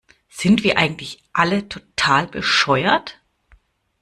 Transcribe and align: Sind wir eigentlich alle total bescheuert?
Sind 0.31 0.63
wir 0.63 0.79
eigentlich 0.79 1.23
alle 1.31 1.69
total 1.69 2.25
bescheuert? 2.25 3.21